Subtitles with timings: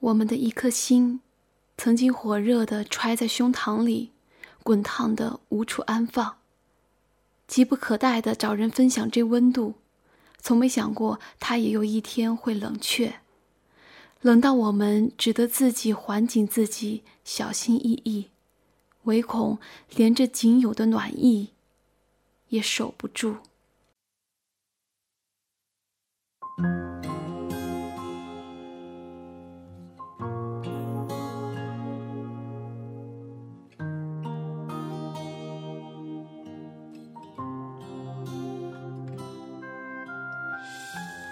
[0.00, 1.20] 我们的一颗心，
[1.76, 4.12] 曾经火热的揣在胸膛里，
[4.62, 6.38] 滚烫的无处安放。
[7.46, 9.74] 急不可待的找人分享这温度，
[10.40, 13.20] 从没想过它也有一天会冷却，
[14.22, 18.30] 冷到我们只得自己缓紧自己，小心翼翼，
[19.02, 19.58] 唯恐
[19.94, 21.50] 连这仅有的暖意
[22.48, 23.36] 也守不住。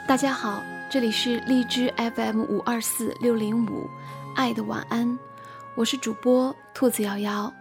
[0.09, 3.87] 大家好，这里是荔枝 FM 五二四六零五，
[4.35, 5.19] 爱的晚安，
[5.77, 7.53] 我是主播兔子瑶瑶。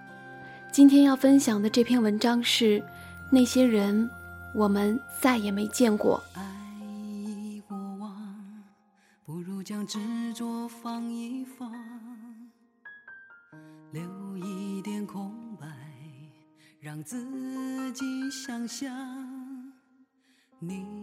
[0.72, 2.82] 今天要分享的这篇文章是：
[3.30, 4.10] 那些人，
[4.56, 6.24] 我们再也没见过。
[6.36, 6.42] 爱
[7.68, 8.16] 过往，
[9.26, 10.00] 不如将执
[10.34, 11.70] 着放一放，
[13.92, 14.02] 留
[14.38, 15.68] 一点空白，
[16.80, 18.90] 让自己想象
[20.60, 20.97] 你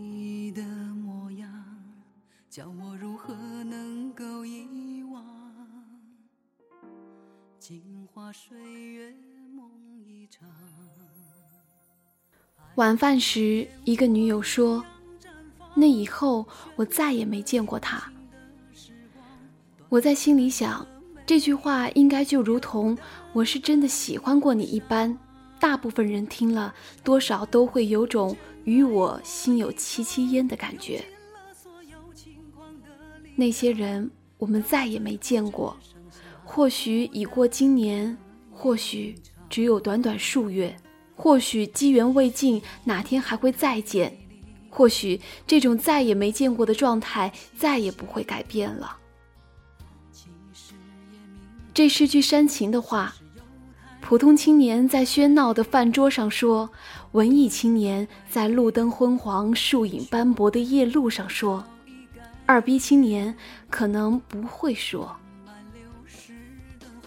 [12.76, 14.84] 晚饭时，一个女友说
[15.74, 16.44] ：“那以后
[16.74, 18.02] 我再也没见过他。”
[19.88, 20.84] 我在心里想，
[21.24, 22.98] 这句话应该就如同
[23.32, 25.16] “我是真的喜欢过你”一般，
[25.60, 31.04] 大部分人听了多少都会有种与我心有戚戚焉的感觉。
[33.36, 35.76] 那些人，我们再也没见过。
[36.44, 38.16] 或许已过今年，
[38.50, 39.14] 或许
[39.48, 40.74] 只有短短数月，
[41.16, 44.16] 或许机缘未尽，哪天还会再见。
[44.68, 48.96] 或许这种再也没见过的状态，再也不会改变了。
[51.72, 53.14] 这是句煽情的话。
[54.00, 56.68] 普通青年在喧闹的饭桌上说，
[57.12, 61.64] 文艺青年在路灯昏黄、树影斑驳的夜路上说。
[62.44, 63.34] 二逼青年
[63.70, 65.16] 可能不会说，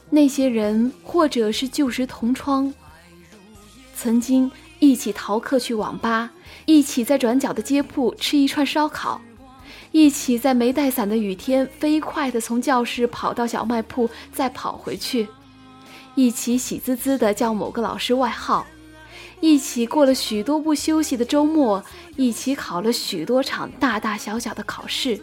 [0.10, 2.74] 那些人或者是旧时同窗，
[4.00, 6.30] 曾经一起逃课去网吧，
[6.68, 9.20] 一起在转角的街铺吃一串烧烤，
[9.92, 15.28] 一起在没带伞的雨天飞快地从教室跑到小卖铺再跑回去，
[16.14, 18.68] 一起喜滋滋地叫某个老师外号。
[19.40, 21.84] 一起过了许多不休息的周末，
[22.16, 25.20] 一起考了许多场大大小小的考试，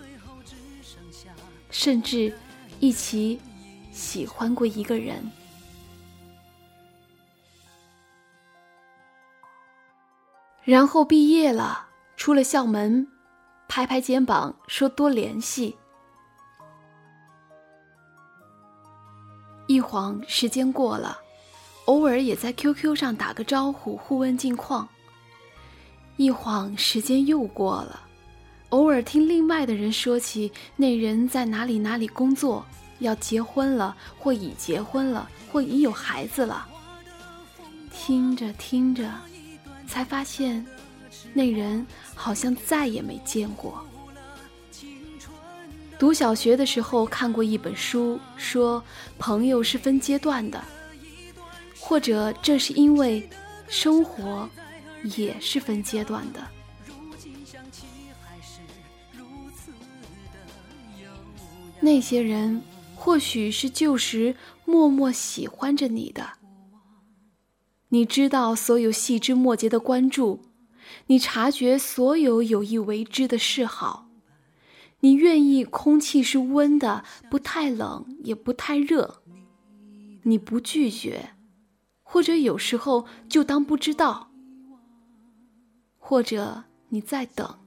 [1.70, 2.32] 甚至
[2.80, 3.40] 一起
[3.92, 5.30] 喜欢过一个人。
[10.64, 13.06] 然后毕业了，出了校门，
[13.68, 15.76] 拍拍肩膀说多联系。
[19.66, 21.18] 一晃时间过了。
[21.84, 24.88] 偶尔也在 QQ 上打个招呼，互问近况。
[26.16, 28.00] 一晃时间又过了，
[28.70, 32.64] 偶尔听另外的人说起那人在哪里哪里工作，
[33.00, 36.66] 要结婚了，或已结婚了，或已有孩子了。
[37.92, 39.10] 听着听着，
[39.86, 40.64] 才发现，
[41.32, 43.84] 那人好像再也没见过。
[45.98, 48.82] 读小学的时候看过一本书，说
[49.18, 50.62] 朋友是分阶段的。
[51.86, 53.28] 或者正是因为
[53.68, 54.48] 生活
[55.02, 56.42] 也是分阶段的，
[61.78, 62.62] 那些人
[62.96, 64.34] 或许是旧时
[64.64, 66.26] 默默喜欢着你的，
[67.94, 70.40] 你知道所有细枝末节的关注，
[71.06, 74.08] 你察觉所有有意为之的示好，
[74.98, 79.22] 你愿意空气是温的，不太冷也不太热，
[80.24, 81.30] 你不拒绝。
[82.02, 84.32] 或者有时候就当不知道，
[85.96, 87.60] 或者你在等，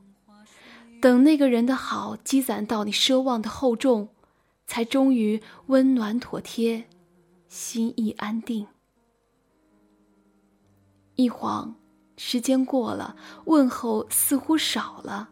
[1.02, 4.09] 等那个人的好积攒到你奢望的厚重，
[4.66, 6.90] 才终于温暖妥帖，
[7.47, 8.68] 心意安定。
[11.17, 11.73] 一晃，
[12.16, 13.16] 时间过了，
[13.46, 15.28] 问候似乎少了；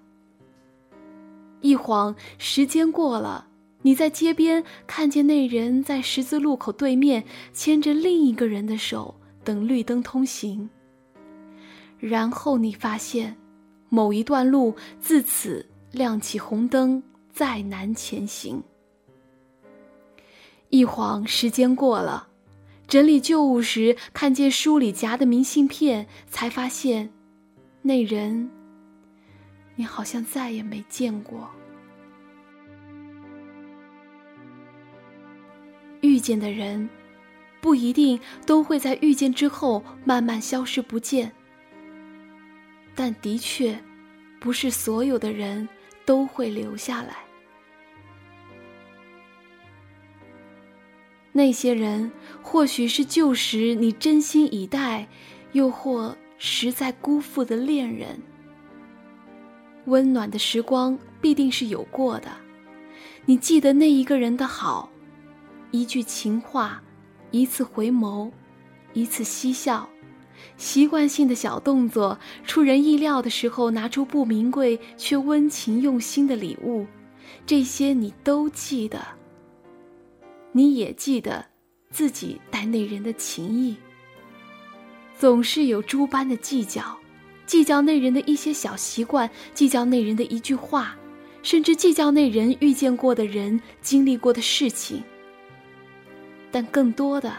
[1.62, 3.48] 一晃，时间过了。
[3.84, 7.24] 你在街边看见那人在十字路口对面
[7.54, 10.68] 牵着另一个人的手等绿灯通行，
[12.00, 13.38] 然后你发现
[13.90, 18.60] 某一段路自此亮起红灯，再难前行。
[20.70, 22.28] 一晃时间过了，
[22.96, 27.12] 整理旧物时看见书里夹的明信片，才发现
[27.82, 28.50] 那人
[29.76, 31.50] 你好像再也没见过。
[36.00, 36.90] 遇见的人，
[37.60, 41.30] 不一定都会在遇见之后慢慢消失不见。
[42.96, 43.78] 但的确，
[44.40, 45.68] 不是所有的人
[46.06, 47.25] 都会留下来。
[51.38, 52.10] 那些人，
[52.42, 55.06] 或许是旧时你真心以待，
[55.52, 58.22] 又或实在辜负的恋人。
[59.84, 62.30] 温暖的时光必定是有过的，
[63.26, 64.90] 你记得那一个人的好，
[65.72, 66.82] 一句情话，
[67.32, 68.32] 一次回眸，
[68.94, 69.90] 一次嬉笑。
[70.56, 76.86] 习惯性的小动作，出人意料的时候拿出不名贵却温情用心的礼物，
[77.46, 79.06] 这些你都记得。
[80.56, 81.46] 你也记得
[81.90, 83.76] 自己待那人的情谊。
[85.18, 86.98] 总是有诸般的计较，
[87.46, 90.96] 计较那人的一些小习惯，计较那人的一句话，
[91.44, 95.04] 甚至计较那人遇见过的人、经历过的事情。
[96.54, 97.36] 但更多的，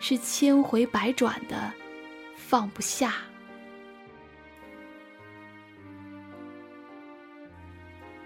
[0.00, 1.70] 是千回百转的。
[2.34, 3.14] 放不下，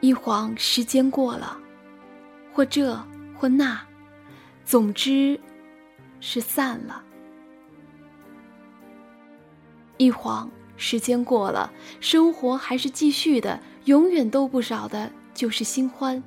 [0.01, 1.57] 一晃时间过了，
[2.53, 2.97] 或这
[3.37, 3.81] 或那，
[4.67, 5.41] 总之
[6.21, 7.03] 是散了。
[9.97, 16.23] 一晃时间过了，生活还是继续的，永远都不少的就是新欢。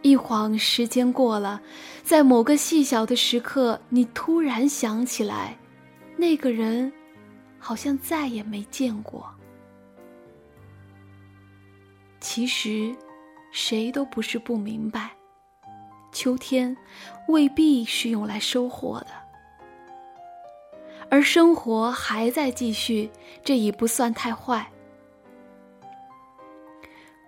[0.00, 1.60] 一晃时间过了，
[2.02, 5.56] 在某个细小的时刻，你突然想起来，
[6.16, 6.92] 那个人
[7.58, 9.32] 好像再也没见过。
[12.18, 12.94] 其实，
[13.52, 15.10] 谁都不是不明白，
[16.14, 16.74] 秋天
[17.28, 19.08] 未必是用来收获的，
[21.10, 23.10] 而生活还在继续，
[23.44, 24.66] 这已不算太坏。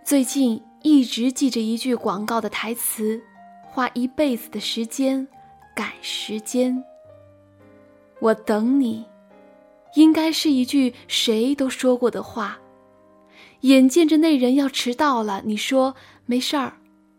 [0.02, 0.62] 最近。
[0.82, 3.20] 一直记着一句广告的台词
[3.66, 5.26] ：“花一辈子的时间
[5.74, 6.84] 赶时间。”
[8.20, 9.04] 我等你，
[9.96, 12.56] 应该是一句谁都说过的话。
[13.62, 16.74] 眼见着那人要迟到了，你说没事儿，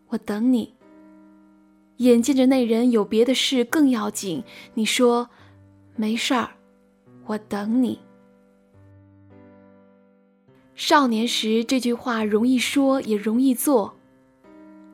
[0.08, 0.77] 我等你。
[1.98, 4.42] 眼见着那人有别的事更要紧，
[4.74, 5.30] 你说
[5.96, 6.50] 没事儿，
[7.26, 8.00] 我等你。
[10.74, 13.96] 少年时这句话容易说也容易做，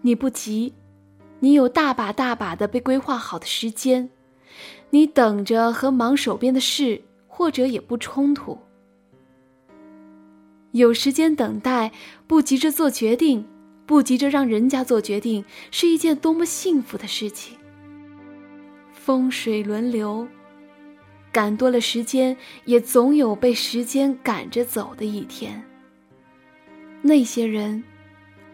[0.01, 0.73] 你不急，
[1.41, 4.09] 你有大把大把的被规划好的时间，
[4.89, 8.59] 你等着和忙手边的事，或者也不冲突。
[10.73, 11.93] 有时间等待，
[12.27, 13.47] 不急着做决定，
[13.87, 17.57] 不急着让人家做决定，是一件多么幸福的事情。
[18.93, 20.27] 风水轮流，
[21.31, 25.63] 赶多了时间，也总有被时间赶着走的一天。
[27.03, 27.85] 那些人，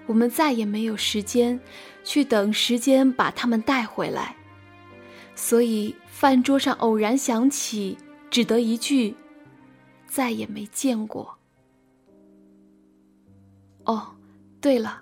[0.06, 1.60] 我们再也没有时间
[2.02, 4.34] 去等时间把他们带回来，
[5.36, 7.96] 所以饭桌上偶然想起，
[8.28, 9.14] 只得一句
[10.08, 11.38] ：“再也没见过。”
[13.86, 14.08] 哦，
[14.60, 15.00] 对了，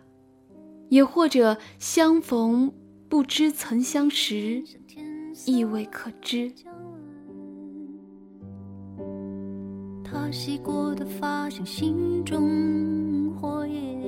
[0.88, 2.72] 也或者相逢
[3.08, 4.62] 不知曾相识，
[5.46, 6.52] 亦未可知。
[10.02, 12.68] 他洗过的发像心中。
[13.40, 14.02] 火焰，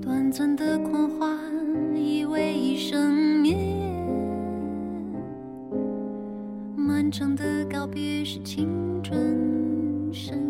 [0.00, 1.38] 短暂的狂欢
[1.94, 3.54] 以为一生灭，
[6.74, 10.45] 漫长的告别是青春盛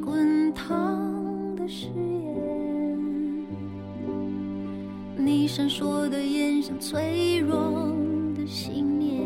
[0.00, 3.46] 滚烫的誓言，
[5.16, 7.92] 你闪烁的眼像脆弱
[8.34, 9.20] 的信念，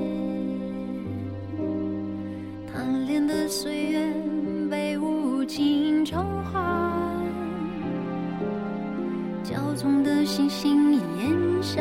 [2.72, 3.46] 贪恋的。
[3.48, 4.12] 岁月
[4.68, 6.60] 被无尽偿还，
[9.44, 11.80] 骄纵的星星烟消